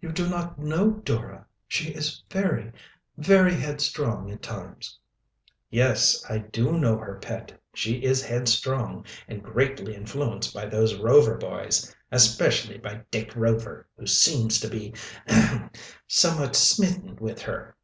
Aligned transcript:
"You 0.00 0.12
do 0.12 0.28
not 0.28 0.60
know 0.60 0.92
Dora. 0.92 1.48
She 1.66 1.90
is 1.90 2.22
very 2.30 2.70
very 3.16 3.54
headstrong 3.56 4.30
at 4.30 4.42
times." 4.42 4.96
"Yes, 5.70 6.24
I 6.30 6.38
do 6.38 6.78
know 6.78 6.98
her, 6.98 7.18
Pet. 7.18 7.60
She 7.74 8.04
is 8.04 8.22
headstrong, 8.24 9.04
and 9.26 9.42
greatly 9.42 9.96
influenced 9.96 10.54
by 10.54 10.66
those 10.66 10.94
Rover 11.00 11.36
boys 11.36 11.92
especially 12.12 12.78
by 12.78 13.02
Dick 13.10 13.34
Rover, 13.34 13.88
who 13.96 14.06
seems 14.06 14.60
to 14.60 14.68
be 14.68 14.94
ahem 15.28 15.68
somewhat 16.06 16.54
smitten 16.54 17.16
with 17.16 17.42
her." 17.42 17.76